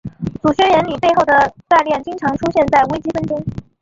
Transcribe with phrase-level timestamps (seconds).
[0.41, 3.45] 祖暅原理背后的概念经常出现在微积分中。